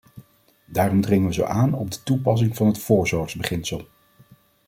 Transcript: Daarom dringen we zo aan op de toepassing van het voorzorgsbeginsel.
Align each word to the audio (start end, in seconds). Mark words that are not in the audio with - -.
Daarom 0.65 1.01
dringen 1.01 1.27
we 1.27 1.33
zo 1.33 1.43
aan 1.43 1.73
op 1.73 1.91
de 1.91 2.03
toepassing 2.03 2.55
van 2.55 2.67
het 2.67 2.77
voorzorgsbeginsel. 2.79 3.87